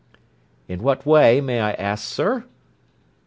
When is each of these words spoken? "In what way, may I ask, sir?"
"In 0.67 0.81
what 0.81 1.05
way, 1.05 1.41
may 1.41 1.59
I 1.59 1.73
ask, 1.73 2.03
sir?" 2.05 2.45